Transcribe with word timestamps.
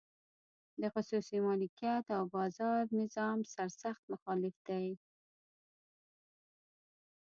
د 0.81 0.83
خصوصي 0.93 1.37
مالکیت 1.47 2.05
او 2.17 2.23
بازار 2.35 2.81
نظام 2.99 3.37
سرسخت 3.53 4.03
مخالف 4.11 4.55
دی. 4.67 4.87